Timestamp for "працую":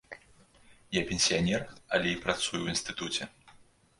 2.23-2.57